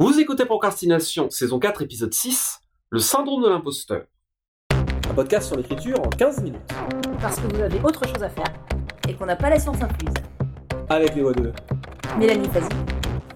[0.00, 2.60] Vous écoutez Procrastination, saison 4, épisode 6,
[2.90, 4.04] le syndrome de l'imposteur.
[4.70, 6.60] Un podcast sur l'écriture en 15 minutes.
[7.20, 8.46] Parce que vous avez autre chose à faire
[9.08, 10.14] et qu'on n'a pas la science infuse.
[10.88, 11.50] Avec les voix de
[12.16, 12.68] Mélanie Fazi,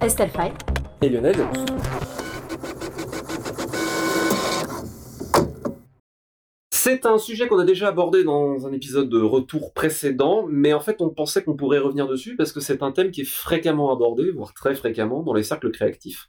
[0.01, 0.53] Estelle Fay
[1.01, 1.67] et Lionel Delous.
[6.71, 10.81] C'est un sujet qu'on a déjà abordé dans un épisode de retour précédent, mais en
[10.81, 13.93] fait on pensait qu'on pourrait revenir dessus parce que c'est un thème qui est fréquemment
[13.93, 16.29] abordé, voire très fréquemment, dans les cercles créatifs.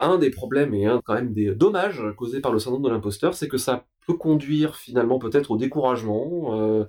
[0.00, 3.34] Un des problèmes et un quand même des dommages causés par le syndrome de l'imposteur,
[3.34, 6.84] c'est que ça peut conduire finalement peut-être au découragement, euh,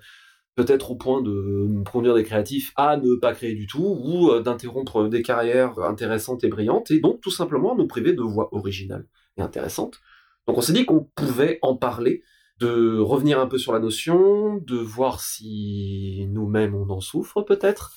[0.55, 4.41] peut-être au point de conduire des créatifs à ne pas créer du tout, ou euh,
[4.41, 9.07] d'interrompre des carrières intéressantes et brillantes, et donc tout simplement nous priver de voix originales
[9.37, 9.99] et intéressantes.
[10.47, 12.23] Donc on s'est dit qu'on pouvait en parler,
[12.59, 17.93] de revenir un peu sur la notion, de voir si nous-mêmes on en souffre peut-être,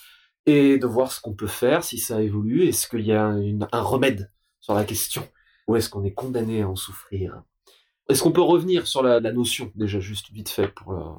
[0.47, 3.35] et de voir ce qu'on peut faire, si ça évolue, est-ce qu'il y a
[3.73, 4.31] un remède
[4.69, 5.27] sur la question.
[5.67, 7.43] Ou est-ce qu'on est condamné à en souffrir?
[8.11, 11.17] Est-ce qu'on peut revenir sur la, notion, déjà juste vite fait pour la...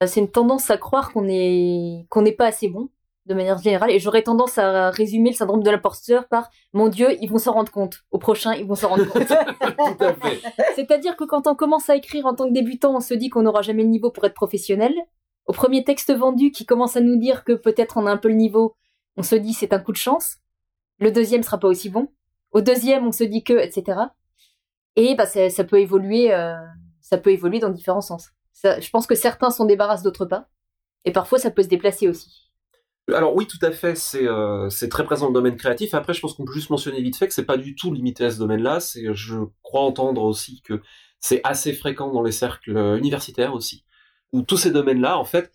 [0.00, 2.88] Bah, c'est une tendance à croire qu'on est qu'on n'est pas assez bon
[3.26, 7.16] de manière générale et j'aurais tendance à résumer le syndrome de l'imposteur par mon dieu
[7.20, 8.02] ils vont s'en rendre compte.
[8.10, 9.32] Au prochain ils vont s'en rendre compte.
[10.74, 13.42] C'est-à-dire que quand on commence à écrire en tant que débutant on se dit qu'on
[13.42, 14.92] n'aura jamais le niveau pour être professionnel.
[15.46, 18.28] Au premier texte vendu qui commence à nous dire que peut-être on a un peu
[18.28, 18.74] le niveau
[19.16, 20.38] on se dit c'est un coup de chance.
[20.98, 22.08] Le deuxième sera pas aussi bon
[22.52, 23.98] au deuxième, on se dit que, etc.
[24.96, 26.54] Et bah, ça, peut évoluer, euh,
[27.00, 28.30] ça peut évoluer dans différents sens.
[28.62, 30.48] je pense que certains s'en débarrassent, d'autres pas.
[31.04, 32.50] Et parfois, ça peut se déplacer aussi.
[33.12, 35.92] Alors oui, tout à fait, c'est euh, très présent dans le domaine créatif.
[35.94, 38.24] Après, je pense qu'on peut juste mentionner vite fait que c'est pas du tout limité
[38.26, 38.78] à ce domaine-là.
[38.78, 40.80] C'est, je crois entendre aussi que
[41.18, 43.84] c'est assez fréquent dans les cercles universitaires aussi,
[44.32, 45.50] où tous ces domaines-là, en fait,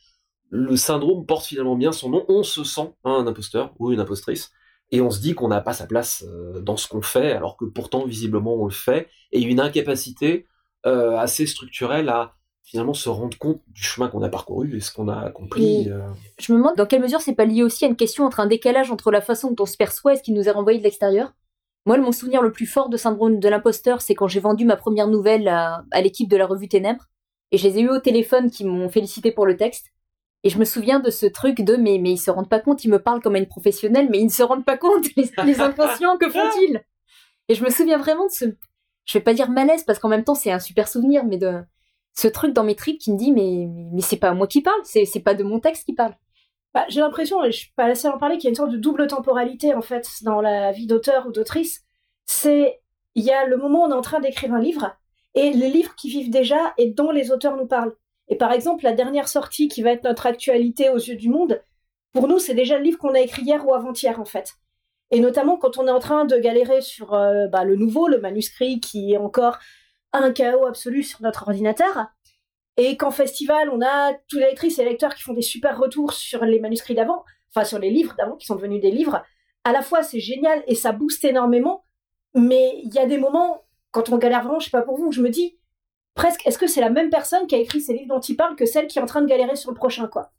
[0.50, 2.26] le syndrome porte finalement bien son nom.
[2.28, 4.52] On se sent un imposteur ou une impostrice
[4.92, 7.58] et on se dit qu'on n'a pas sa place euh, dans ce qu'on fait, alors
[7.58, 10.48] que pourtant visiblement on le fait, et une incapacité
[10.86, 14.92] euh, assez structurelle à finalement se rendre compte du chemin qu'on a parcouru et ce
[14.92, 15.90] qu'on a accompli.
[15.90, 16.02] Euh.
[16.40, 18.48] Je me demande dans quelle mesure c'est pas lié aussi à une question entre un
[18.48, 20.84] décalage entre la façon dont on se perçoit et ce qui nous est renvoyé de
[20.84, 21.34] l'extérieur.
[21.86, 24.76] Moi, mon souvenir le plus fort de syndrome de l'imposteur, c'est quand j'ai vendu ma
[24.76, 27.06] première nouvelle à, à l'équipe de la revue Ténèbres,
[27.52, 29.88] et je les ai eu au téléphone qui m'ont félicité pour le texte.
[30.44, 32.84] Et je me souviens de ce truc de mais, mais ils se rendent pas compte,
[32.84, 36.18] ils me parlent comme une professionnelle, mais ils ne se rendent pas compte, les, inconscients,
[36.18, 36.82] que font-ils?
[37.50, 38.46] Et je me souviens vraiment de ce,
[39.06, 41.62] je vais pas dire malaise parce qu'en même temps c'est un super souvenir, mais de
[42.14, 44.80] ce truc dans mes tripes qui me dit mais, mais c'est pas moi qui parle,
[44.84, 46.16] c'est, c'est pas de mon texte qui parle.
[46.74, 48.56] Bah, j'ai l'impression, et je suis pas la à en parler, qu'il y a une
[48.56, 51.82] sorte de double temporalité en fait dans la vie d'auteur ou d'autrice.
[52.26, 52.80] C'est
[53.16, 54.96] il y a le moment où on est en train d'écrire un livre
[55.34, 57.96] et les livres qui vivent déjà et dont les auteurs nous parlent.
[58.30, 61.62] Et par exemple, la dernière sortie qui va être notre actualité aux yeux du monde,
[62.14, 64.54] pour nous, c'est déjà le livre qu'on a écrit hier ou avant-hier, en fait.
[65.12, 68.20] Et notamment quand on est en train de galérer sur euh, bah, le nouveau, le
[68.20, 69.58] manuscrit, qui est encore
[70.14, 72.08] un chaos absolu sur notre ordinateur.
[72.76, 75.80] Et qu'en festival, on a tous les lectrices et les lecteurs qui font des super
[75.80, 79.24] retours sur les manuscrits d'avant, enfin sur les livres d'avant, qui sont devenus des livres.
[79.64, 81.84] À la fois, c'est génial et ça booste énormément,
[82.36, 85.12] mais il y a des moments, quand on galère vraiment, je sais pas pour vous,
[85.12, 85.58] je me dis,
[86.18, 88.58] presque, est-ce que c'est la même personne qui a écrit ces livres dont il parle
[88.58, 90.32] que celle qui est en train de galérer sur le prochain, quoi?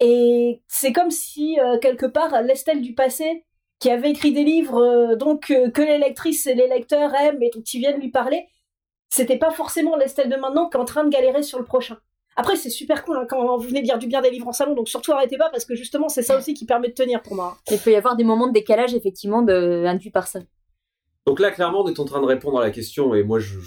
[0.00, 3.44] Et c'est comme si, euh, quelque part, l'Estelle du passé,
[3.78, 7.42] qui avait écrit des livres euh, donc euh, que les lectrices et les lecteurs aiment
[7.42, 8.46] et ils viennent lui parler,
[9.08, 11.98] c'était pas forcément l'Estelle de maintenant qui est en train de galérer sur le prochain.
[12.36, 14.74] Après, c'est super cool hein, quand vous venez dire du bien des livres en salon,
[14.74, 17.34] donc surtout arrêtez pas parce que justement, c'est ça aussi qui permet de tenir pour
[17.34, 17.58] moi.
[17.70, 20.40] Il peut y avoir des moments de décalage, effectivement, de, induits par ça.
[21.26, 23.58] Donc là, clairement, on est en train de répondre à la question, et moi, je,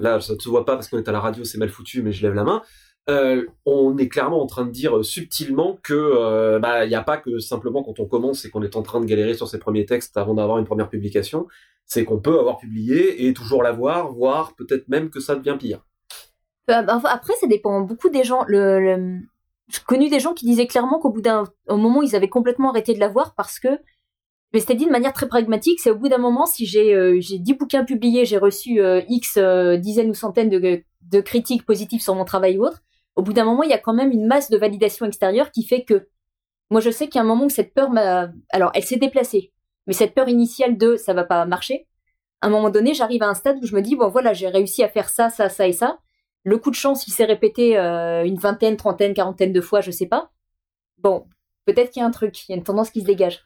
[0.00, 2.02] là, ça ne se voit pas parce qu'on est à la radio, c'est mal foutu,
[2.02, 2.62] mais je lève la main.
[3.08, 7.16] Euh, on est clairement en train de dire subtilement que euh, bah, n'y a pas
[7.16, 9.86] que simplement quand on commence et qu'on est en train de galérer sur ses premiers
[9.86, 11.48] textes avant d'avoir une première publication,
[11.86, 15.84] c'est qu'on peut avoir publié et toujours l'avoir, voire peut-être même que ça devient pire.
[16.70, 18.44] Euh, bah, après, ça dépend beaucoup des gens.
[18.46, 19.18] Le,
[19.68, 22.94] J'ai connu des gens qui disaient clairement qu'au bout d'un moment, ils avaient complètement arrêté
[22.94, 23.68] de l'avoir parce que
[24.52, 27.18] mais c'était dit de manière très pragmatique, c'est au bout d'un moment, si j'ai euh,
[27.20, 31.64] j'ai 10 bouquins publiés, j'ai reçu euh, X euh, dizaines ou centaines de, de critiques
[31.64, 32.82] positives sur mon travail ou autre,
[33.14, 35.64] au bout d'un moment, il y a quand même une masse de validation extérieure qui
[35.64, 36.08] fait que
[36.70, 38.30] moi, je sais qu'il y a un moment où cette peur m'a...
[38.50, 39.52] Alors, elle s'est déplacée,
[39.86, 41.86] mais cette peur initiale de ça va pas marcher,
[42.40, 44.48] à un moment donné, j'arrive à un stade où je me dis, bon voilà, j'ai
[44.48, 45.98] réussi à faire ça, ça, ça et ça.
[46.44, 50.06] Le coup de chance, il s'est répété une vingtaine, trentaine, quarantaine de fois, je sais
[50.06, 50.30] pas.
[50.98, 51.26] Bon,
[51.66, 53.44] peut-être qu'il y a un truc, il y a une tendance qui se dégage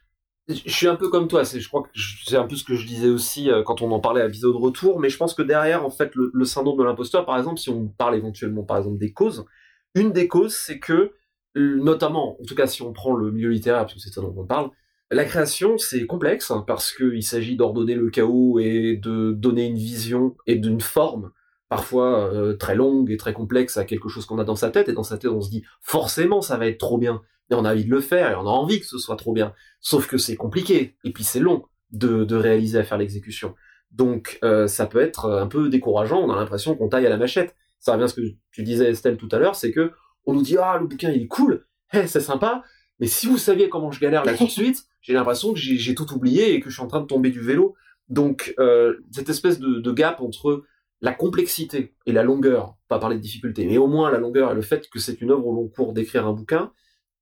[0.48, 1.84] je suis un peu comme toi, c'est, je crois
[2.26, 4.52] c'est un peu ce que je disais aussi euh, quand on en parlait à l'épisode
[4.52, 7.58] de retour, mais je pense que derrière, en fait, le, syndrome de l'imposteur, par exemple,
[7.58, 9.46] si on parle éventuellement, par exemple, des causes,
[9.94, 11.14] une des causes, c'est que,
[11.54, 14.34] notamment, en tout cas, si on prend le milieu littéraire, parce que c'est ça dont
[14.36, 14.70] on parle,
[15.10, 19.76] La création, c'est complexe hein, parce qu'il s'agit d'ordonner le chaos et de donner une
[19.76, 21.30] vision et d'une forme
[21.68, 24.88] parfois euh, très longue et très complexe à quelque chose qu'on a dans sa tête.
[24.88, 27.22] Et dans sa tête, on se dit forcément ça va être trop bien.
[27.50, 29.32] Et on a envie de le faire et on a envie que ce soit trop
[29.32, 29.52] bien.
[29.80, 33.54] Sauf que c'est compliqué et puis c'est long de, de réaliser à faire l'exécution.
[33.90, 36.20] Donc euh, ça peut être un peu décourageant.
[36.20, 37.54] On a l'impression qu'on taille à la machette.
[37.78, 39.92] Ça revient à ce que tu disais Estelle tout à l'heure, c'est que
[40.26, 42.62] on nous dit ah le bouquin il est cool, hey, c'est sympa,
[42.98, 45.94] mais si vous saviez comment je galère là tout de suite, j'ai l'impression que j'ai
[45.94, 47.74] tout oublié et que je suis en train de tomber du vélo.
[48.08, 50.64] Donc euh, cette espèce de, de, gap entre
[51.00, 54.54] la complexité et la longueur, pas parler de difficulté, mais au moins la longueur et
[54.54, 56.72] le fait que c'est une œuvre au long cours d'écrire un bouquin,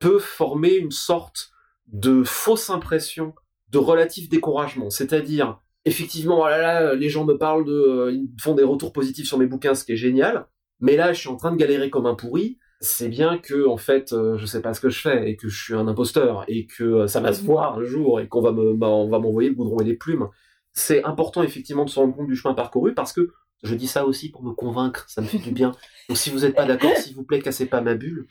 [0.02, 1.52] peut former une sorte
[1.87, 3.34] de fausse impression
[3.69, 4.90] de relatif découragement.
[4.90, 9.38] C'est-à-dire, effectivement, oh les gens me parlent de, euh, ils font des retours positifs sur
[9.38, 10.46] mes bouquins, ce qui est génial,
[10.81, 13.76] mais là, je suis en train de galérer comme un pourri, c'est bien que en
[13.76, 16.44] fait euh, je sais pas ce que je fais et que je suis un imposteur
[16.49, 19.54] et que euh, ça va se voir un jour et qu'on bah, va m'envoyer le
[19.54, 20.26] goudron et les plumes.
[20.72, 23.31] C'est important effectivement de se rendre compte du chemin parcouru parce que
[23.62, 25.70] je dis ça aussi pour me convaincre, ça me fait du bien.
[26.08, 28.26] Donc si vous n'êtes pas d'accord, s'il vous plaît, cassez pas ma bulle.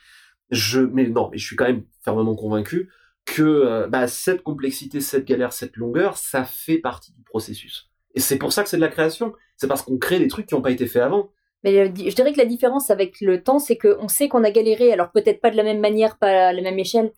[0.52, 2.90] Je mais non, mais je suis quand même fermement convaincu
[3.26, 7.90] que euh, bah, cette complexité, cette galère, cette longueur, ça fait partie du processus.
[8.16, 9.34] Et c'est pour ça que c'est de la création.
[9.58, 11.30] C'est parce qu'on crée des trucs qui n'ont pas été faits avant.
[11.64, 14.52] Mais euh, je dirais que la différence avec le temps, c'est qu'on sait qu'on a
[14.52, 17.12] galéré, alors peut-être pas de la même manière, pas à la même échelle.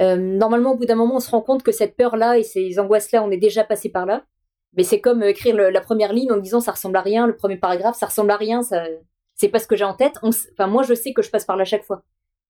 [0.00, 2.78] Euh, normalement, au bout d'un moment, on se rend compte que cette peur-là et ces
[2.78, 4.24] angoisses-là, on est déjà passé par là.
[4.76, 7.56] Mais c'est comme écrire la première ligne en disant ça ressemble à rien, le premier
[7.56, 8.84] paragraphe, ça ressemble à rien, ça,
[9.36, 10.18] c'est pas ce que j'ai en tête.
[10.22, 12.02] enfin, moi, je sais que je passe par là chaque fois.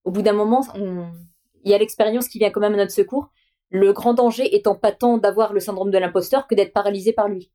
[0.05, 3.31] Au bout d'un moment, il y a l'expérience qui vient quand même à notre secours.
[3.71, 7.29] Le grand danger étant pas tant d'avoir le syndrome de l'imposteur que d'être paralysé par
[7.29, 7.51] lui.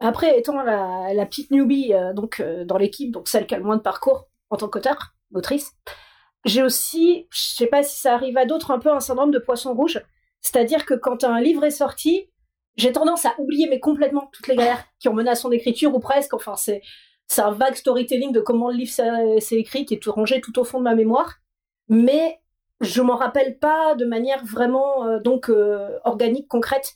[0.00, 3.58] Après, étant la, la petite newbie euh, donc euh, dans l'équipe, donc celle qui a
[3.58, 5.72] le moins de parcours en tant qu'auteur, autrice,
[6.44, 9.38] j'ai aussi, je sais pas si ça arrive à d'autres, un peu un syndrome de
[9.38, 10.00] poisson rouge.
[10.42, 12.30] C'est-à-dire que quand un livre est sorti,
[12.76, 15.94] j'ai tendance à oublier mais complètement toutes les galères qui ont mené à son écriture
[15.94, 16.34] ou presque.
[16.34, 16.82] Enfin, c'est
[17.26, 20.56] c'est un vague storytelling de comment le livre s'est écrit qui est tout rangé tout
[20.60, 21.38] au fond de ma mémoire.
[21.88, 22.40] Mais
[22.80, 25.50] je m'en rappelle pas de manière vraiment euh, donc
[26.04, 26.94] organique, concrète.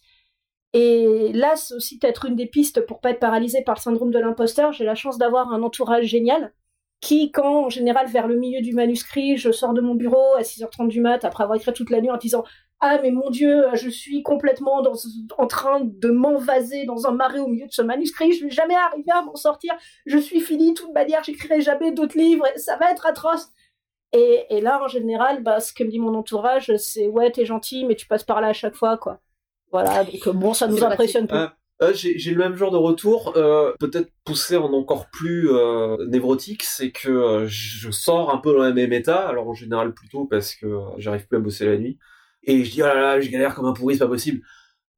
[0.72, 4.12] Et là, c'est aussi peut-être une des pistes pour pas être paralysé par le syndrome
[4.12, 4.72] de l'imposteur.
[4.72, 6.52] J'ai la chance d'avoir un entourage génial
[7.00, 10.42] qui, quand en général vers le milieu du manuscrit, je sors de mon bureau à
[10.42, 12.44] 6h30 du mat après avoir écrit toute la nuit en disant
[12.80, 14.82] ah mais mon dieu, je suis complètement
[15.36, 18.74] en train de m'envaser dans un marais au milieu de ce manuscrit, je vais jamais
[18.74, 19.74] arriver à m'en sortir,
[20.06, 23.50] je suis fini, de toute manière, j'écrirai jamais d'autres livres, ça va être atroce.
[24.12, 27.44] Et, et, là, en général, bah, ce que me dit mon entourage, c'est ouais, t'es
[27.44, 29.20] gentil, mais tu passes par là à chaque fois, quoi.
[29.72, 31.54] Voilà, donc euh, bon, ça nous impressionne pas.
[31.82, 35.48] Euh, j'ai le même genre de retour, euh, peut-être poussé en encore plus
[36.08, 40.26] névrotique, c'est que je sors un peu dans la même état, alors en général plutôt
[40.26, 40.66] parce que
[40.98, 41.98] j'arrive plus à bosser la nuit,
[42.42, 44.42] et je dis oh là là, je galère comme un pourri, c'est pas possible.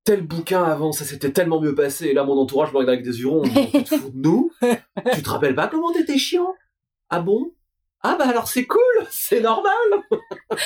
[0.04, 3.04] Tel bouquin avant, ça s'était tellement mieux passé, et là mon entourage me regarde avec
[3.04, 4.50] des hurons, on te de nous?
[5.14, 6.52] Tu te rappelles pas comment t'étais chiant?
[7.10, 7.52] Ah bon?
[8.02, 9.72] Ah bah alors c'est cool, c'est normal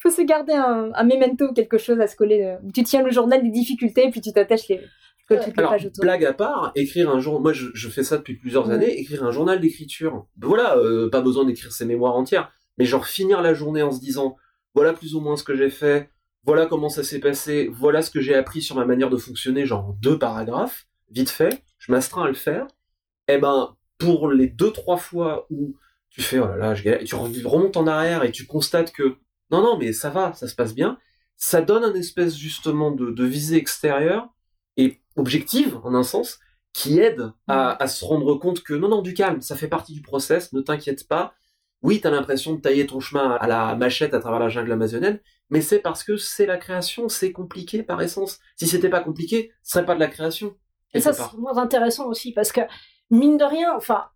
[0.00, 2.44] faut se garder un, un memento ou quelque chose à se coller.
[2.44, 4.80] Euh, tu tiens le journal des difficultés, puis tu t'attaches les,
[5.56, 8.98] alors, blague à part, écrire un journal, moi je, je, fais ça depuis plusieurs années,
[8.98, 10.26] écrire un journal d'écriture.
[10.40, 14.00] Voilà, euh, pas besoin d'écrire ses mémoires entières, mais genre finir la journée en se
[14.00, 14.36] disant,
[14.74, 16.10] voilà plus ou moins ce que j'ai fait,
[16.44, 19.66] voilà comment ça s'est passé, voilà ce que j'ai appris sur ma manière de fonctionner,
[19.66, 22.66] genre deux paragraphes, vite fait, je m'astreins à le faire.
[23.28, 25.76] Eh ben, pour les deux trois fois où
[26.10, 29.18] tu fais, oh là là, je tu remontes en arrière et tu constates que
[29.50, 30.98] non, non, mais ça va, ça se passe bien.
[31.36, 34.28] Ça donne un espèce justement de, de visée extérieure
[34.76, 36.38] et objective, en un sens,
[36.72, 37.76] qui aide à, mm.
[37.82, 40.60] à, se rendre compte que non, non, du calme, ça fait partie du process, ne
[40.60, 41.34] t'inquiète pas.
[41.82, 45.20] Oui, t'as l'impression de tailler ton chemin à la machette à travers la jungle amazonienne,
[45.48, 48.40] mais c'est parce que c'est la création, c'est compliqué par essence.
[48.56, 50.56] Si c'était pas compliqué, ce serait pas de la création.
[50.94, 52.62] Et ça, c'est moins intéressant aussi, parce que,
[53.10, 54.06] mine de rien, enfin,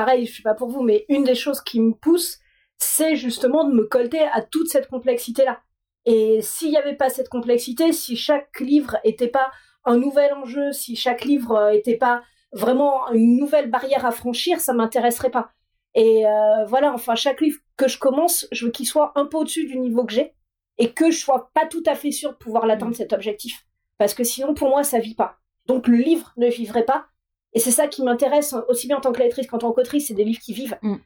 [0.00, 2.38] pareil, je sais pas pour vous, mais une des choses qui me pousse,
[2.78, 5.60] c'est justement de me colter à toute cette complexité-là.
[6.06, 9.50] Et s'il n'y avait pas cette complexité, si chaque livre n'était pas
[9.84, 14.72] un nouvel enjeu, si chaque livre n'était pas vraiment une nouvelle barrière à franchir, ça
[14.72, 15.50] m'intéresserait pas.
[15.94, 19.36] Et euh, voilà, enfin, chaque livre que je commence, je veux qu'il soit un peu
[19.36, 20.32] au-dessus du niveau que j'ai
[20.78, 23.66] et que je sois pas tout à fait sûr de pouvoir l'atteindre cet objectif.
[23.98, 25.36] Parce que sinon, pour moi, ça vit pas.
[25.66, 27.04] Donc le livre ne vivrait pas.
[27.52, 30.14] Et c'est ça qui m'intéresse aussi bien en tant que lectrice qu'en tant qu'autrice, c'est
[30.14, 30.78] des livres qui vivent.
[30.82, 30.96] Mm.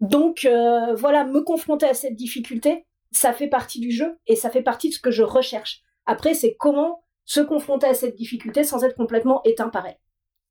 [0.00, 4.50] Donc euh, voilà, me confronter à cette difficulté, ça fait partie du jeu et ça
[4.50, 5.82] fait partie de ce que je recherche.
[6.06, 9.96] Après, c'est comment se confronter à cette difficulté sans être complètement éteint par elle.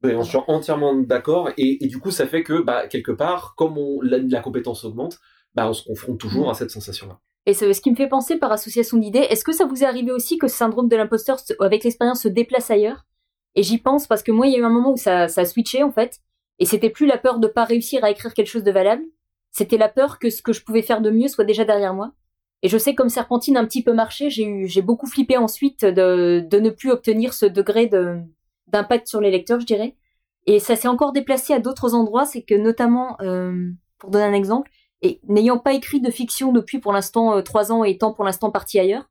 [0.04, 3.78] Oui, on suis entièrement d'accord et, du coup ça fait que bah, quelque part, comme
[4.02, 5.20] la, compétence augmente,
[5.54, 6.52] bah, on se confronte toujours mm.
[6.52, 7.20] à cette sensation-là.
[7.46, 10.12] Et ce qui me fait penser par association d'idées, est-ce que ça vous est arrivé
[10.12, 13.06] aussi que ce syndrome de l'imposteur, avec l'expérience, se déplace ailleurs?
[13.56, 15.42] Et j'y pense parce que moi, il y a eu un moment où ça, ça
[15.42, 16.20] a switché, en fait.
[16.60, 19.04] Et c'était plus la peur de pas réussir à écrire quelque chose de valable.
[19.52, 22.12] C'était la peur que ce que je pouvais faire de mieux soit déjà derrière moi.
[22.64, 25.84] Et je sais comme Serpentine un petit peu marché, j'ai eu, j'ai beaucoup flippé ensuite
[25.84, 28.20] de, de ne plus obtenir ce degré de,
[28.68, 29.96] d'impact sur les lecteurs, je dirais.
[30.46, 34.34] Et ça s'est encore déplacé à d'autres endroits, c'est que notamment, euh, pour donner un
[34.34, 38.14] exemple, et n'ayant pas écrit de fiction depuis pour l'instant euh, trois ans et étant
[38.14, 39.10] pour l'instant parti ailleurs,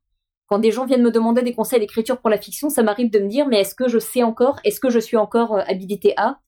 [0.53, 3.17] quand des gens viennent me demander des conseils d'écriture pour la fiction, ça m'arrive de
[3.17, 6.13] me dire mais est-ce que je sais encore, est-ce que je suis encore euh, habilité
[6.15, 6.41] à,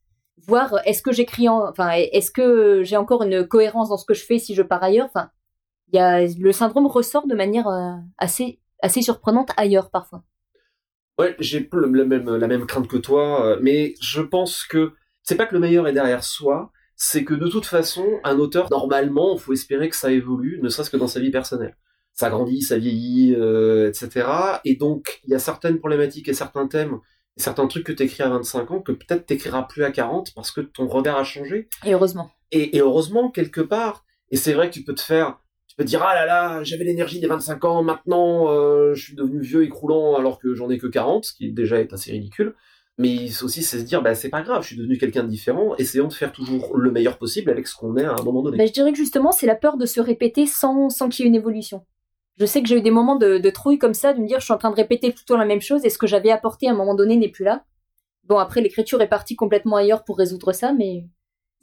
[0.46, 4.24] voir est-ce que j'écris, enfin est-ce que j'ai encore une cohérence dans ce que je
[4.24, 5.32] fais si je pars ailleurs, enfin
[5.92, 10.22] y a le syndrome ressort de manière euh, assez assez surprenante ailleurs parfois.
[11.18, 14.94] Ouais, j'ai la même la même crainte que toi, mais je pense que
[15.24, 18.70] c'est pas que le meilleur est derrière soi, c'est que de toute façon, un auteur,
[18.70, 21.76] normalement, il faut espérer que ça évolue, ne serait-ce que dans sa vie personnelle.
[22.16, 24.28] Ça grandit, ça vieillit, euh, etc.
[24.64, 27.00] Et donc, il y a certaines problématiques et certains thèmes,
[27.38, 30.34] et certains trucs que tu écris à 25 ans que peut-être t'écriras plus à 40
[30.34, 31.68] parce que ton regard a changé.
[31.86, 32.32] Et heureusement.
[32.52, 34.06] Et, heureusement, quelque part.
[34.32, 36.64] Et c'est vrai que tu peux te faire, tu peux te dire, ah là là,
[36.64, 40.56] j'avais l'énergie des 25 ans, maintenant, euh, je suis devenu vieux et croulant alors que
[40.56, 42.56] j'en ai que 40, ce qui déjà est assez ridicule.
[42.98, 45.76] Mais aussi, c'est se dire, bah, c'est pas grave, je suis devenu quelqu'un de différent,
[45.76, 48.58] essayons de faire toujours le meilleur possible avec ce qu'on est à un moment donné.
[48.58, 51.28] Bah, je dirais que justement, c'est la peur de se répéter sans, sans qu'il y
[51.28, 51.86] ait une évolution.
[52.38, 54.46] Je sais que j'ai eu des moments de, trouille comme ça, de me dire, je
[54.46, 56.32] suis en train de répéter tout le temps la même chose, et ce que j'avais
[56.32, 57.64] apporté à un moment donné n'est plus là.
[58.24, 61.06] Bon, après, l'écriture est partie complètement ailleurs pour résoudre ça, mais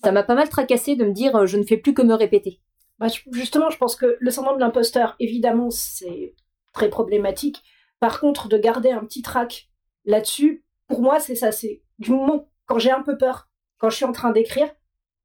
[0.03, 2.61] ça m'a pas mal tracassé de me dire, je ne fais plus que me répéter.
[2.99, 6.35] Bah, justement, je pense que le syndrome de l'imposteur, évidemment, c'est
[6.73, 7.63] très problématique.
[8.01, 9.69] Par contre, de garder un petit trac
[10.05, 11.53] là-dessus, pour moi, c'est ça.
[11.53, 13.49] C'est du moment quand j'ai un peu peur,
[13.79, 14.69] quand je suis en train d'écrire,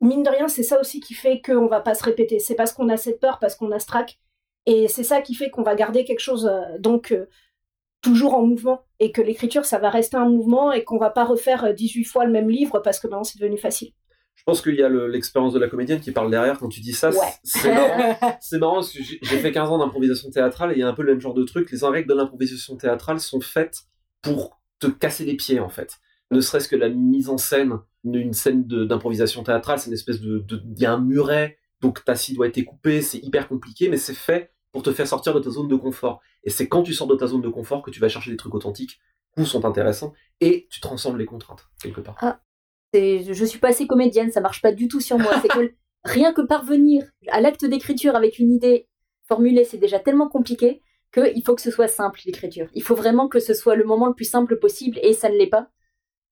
[0.01, 2.39] mine de rien, c'est ça aussi qui fait qu'on va pas se répéter.
[2.39, 4.19] C'est parce qu'on a cette peur, parce qu'on a ce trac.
[4.67, 7.27] Et c'est ça qui fait qu'on va garder quelque chose, euh, donc, euh,
[8.01, 8.83] toujours en mouvement.
[9.00, 12.07] Et que l'écriture, ça va rester un mouvement et qu'on va pas refaire 18 euh,
[12.07, 13.93] fois le même livre parce que maintenant, c'est devenu facile.
[14.36, 16.93] Je pense qu'il y a l'expérience de la comédienne qui parle derrière quand tu dis
[16.93, 17.12] ça.
[17.43, 18.15] C'est marrant.
[18.59, 21.01] marrant parce que j'ai fait 15 ans d'improvisation théâtrale et il y a un peu
[21.01, 21.71] le même genre de truc.
[21.71, 23.83] Les règles de l'improvisation théâtrale sont faites
[24.21, 25.97] pour te casser les pieds en fait.
[26.29, 30.45] Ne serait-ce que la mise en scène d'une scène d'improvisation théâtrale, c'est une espèce de,
[30.51, 33.97] il y a un muret, donc ta scie doit être coupée, c'est hyper compliqué, mais
[33.97, 36.22] c'est fait pour te faire sortir de ta zone de confort.
[36.43, 38.38] Et c'est quand tu sors de ta zone de confort que tu vas chercher des
[38.38, 39.00] trucs authentiques
[39.36, 42.15] ou sont intéressants et tu transcendes les contraintes quelque part.
[42.22, 42.39] Ah,
[42.93, 45.31] je suis pas assez comédienne, ça marche pas du tout sur moi.
[45.41, 48.88] C'est que rien que parvenir à l'acte d'écriture avec une idée
[49.27, 52.67] formulée, c'est déjà tellement compliqué qu'il faut que ce soit simple l'écriture.
[52.75, 55.38] Il faut vraiment que ce soit le moment le plus simple possible et ça ne
[55.38, 55.72] l'est pas.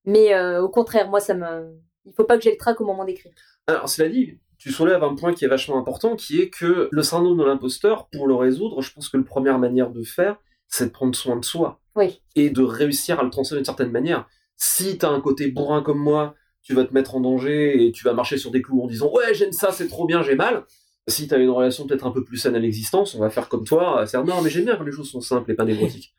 [0.04, 1.76] Mais euh, au contraire, moi, ça me.
[2.04, 3.32] Il faut pas que j'ai le trac au moment d'écrire.
[3.66, 7.02] Alors, cela dit, tu soulèves un point qui est vachement important, qui est que le
[7.02, 10.36] syndrome de l'imposteur, pour le résoudre, je pense que la première manière de faire,
[10.68, 11.80] c'est de prendre soin de soi.
[11.94, 12.20] Oui.
[12.34, 14.26] Et de réussir à le transformer d'une certaine manière.
[14.56, 17.92] Si tu as un côté bourrin comme moi, tu vas te mettre en danger et
[17.92, 20.34] tu vas marcher sur des clous en disant ouais j'aime ça, c'est trop bien, j'ai
[20.34, 20.64] mal
[21.08, 23.64] si t'as une relation peut-être un peu plus saine à l'existence, on va faire comme
[23.64, 26.14] toi, c'est non mais j'aime bien quand les choses sont simples et pas névrotiques.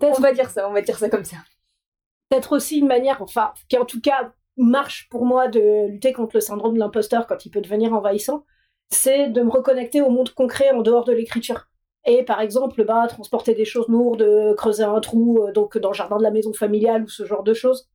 [0.00, 1.36] on va dire ça, on va dire ça comme ça.
[2.28, 6.36] Peut-être aussi une manière, enfin, qui en tout cas marche pour moi de lutter contre
[6.36, 8.44] le syndrome de l'imposteur quand il peut devenir envahissant,
[8.90, 11.68] c'est de me reconnecter au monde concret en dehors de l'écriture.
[12.06, 15.94] Et par exemple, bah, transporter des choses lourdes, creuser un trou euh, donc dans le
[15.94, 17.88] jardin de la maison familiale ou ce genre de choses.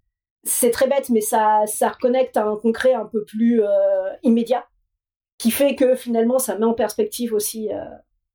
[0.43, 3.67] C'est très bête, mais ça, ça reconnecte à un concret un peu plus euh,
[4.23, 4.65] immédiat
[5.37, 7.83] qui fait que finalement ça met en perspective aussi euh,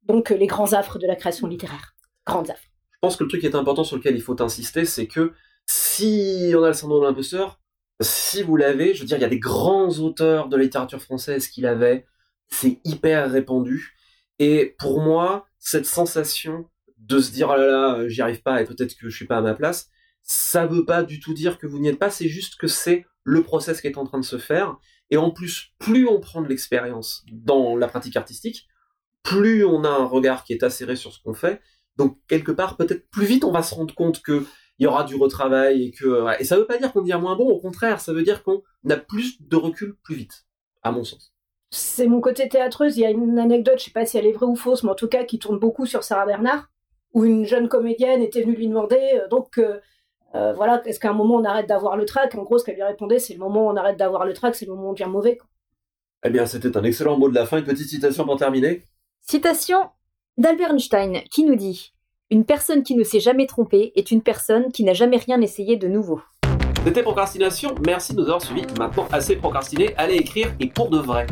[0.03, 1.95] donc les grands affres de la création littéraire.
[2.27, 2.69] Grandes affres.
[2.93, 5.33] Je pense que le truc qui est important sur lequel il faut insister, c'est que
[5.67, 7.61] si on a le syndrome de l'imposteur,
[8.01, 11.49] si vous l'avez, je veux dire, il y a des grands auteurs de littérature française
[11.49, 12.07] qui l'avaient,
[12.49, 13.97] c'est hyper répandu.
[14.39, 18.65] Et pour moi, cette sensation de se dire, oh là là, j'y arrive pas et
[18.65, 19.89] peut-être que je suis pas à ma place,
[20.23, 23.07] ça veut pas du tout dire que vous n'y êtes pas, c'est juste que c'est
[23.25, 24.77] le process qui est en train de se faire
[25.11, 28.67] et en plus, plus on prend de l'expérience dans la pratique artistique,
[29.23, 31.61] plus on a un regard qui est acéré sur ce qu'on fait.
[31.97, 34.45] Donc quelque part, peut-être plus vite on va se rendre compte que
[34.79, 37.37] il y aura du retravail et que et ça veut pas dire qu'on devient moins
[37.37, 40.47] bon, au contraire, ça veut dire qu'on a plus de recul plus vite,
[40.83, 41.33] à mon sens.
[41.71, 42.97] C'est mon côté théâtreuse.
[42.97, 44.91] Il y a une anecdote, je sais pas si elle est vraie ou fausse, mais
[44.91, 46.71] en tout cas qui tourne beaucoup sur Sarah Bernard,
[47.13, 49.81] où une jeune comédienne était venue lui demander euh, donc euh,
[50.35, 52.35] euh, voilà, est-ce qu'à un moment on arrête d'avoir le trac?
[52.35, 54.55] En gros, ce qu'elle lui répondait, c'est le moment où on arrête d'avoir le trac,
[54.55, 55.39] c'est le moment où on devient mauvais.
[56.25, 57.59] Eh bien, c'était un excellent mot de la fin.
[57.59, 58.85] Une petite citation pour terminer.
[59.21, 59.79] Citation
[60.37, 61.95] d'Albert Einstein qui nous dit
[62.29, 65.77] une personne qui ne s'est jamais trompée est une personne qui n'a jamais rien essayé
[65.77, 66.21] de nouveau.
[66.85, 68.67] C'était Procrastination, merci de nous avoir suivis.
[68.81, 71.29] Maintenant, assez procrastiné, allez écrire et pour de vrai.